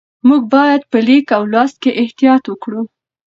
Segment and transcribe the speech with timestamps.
[0.27, 2.81] موږ باید په لیک او لوست کې احتیاط وکړو